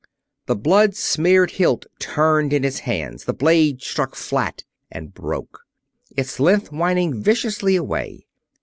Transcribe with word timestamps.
The 0.47 0.55
blood 0.55 0.95
smeared 0.95 1.51
hilt 1.51 1.85
turned 1.99 2.53
in 2.53 2.63
his 2.63 2.79
hands; 2.89 3.25
the 3.25 3.35
blade 3.35 3.83
struck 3.83 4.15
flat 4.15 4.63
and 4.89 5.13
broke, 5.13 5.59
its 6.17 6.39
length 6.39 6.71
whining 6.71 7.21
viciously 7.21 7.75
away. 7.75 8.25